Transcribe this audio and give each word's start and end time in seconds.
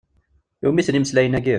I 0.63 0.65
wumi-ten 0.67 0.95
imeslayen-agi? 0.97 1.49